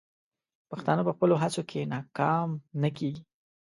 پښتانه 0.69 1.01
په 1.05 1.11
خپلو 1.15 1.35
هڅو 1.41 1.61
کې 1.69 1.89
ناکام 1.93 2.49
نه 2.81 2.89
کیږي. 2.97 3.23